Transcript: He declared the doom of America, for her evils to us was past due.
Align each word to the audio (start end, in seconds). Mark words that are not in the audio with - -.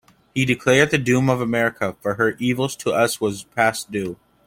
He 0.33 0.45
declared 0.45 0.89
the 0.89 0.97
doom 0.97 1.29
of 1.29 1.41
America, 1.41 1.95
for 2.01 2.15
her 2.15 2.31
evils 2.39 2.75
to 2.77 2.89
us 2.91 3.21
was 3.21 3.43
past 3.43 3.91
due. 3.91 4.17